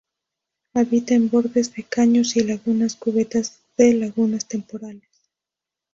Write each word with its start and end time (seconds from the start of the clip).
Habita 0.73 1.13
en 1.13 1.29
bordes 1.29 1.75
de 1.75 1.83
caños 1.83 2.35
y 2.35 2.39
lagunas, 2.43 2.95
cubetas 2.95 3.59
de 3.77 3.93
lagunas 3.93 4.47
temporales. 4.47 5.07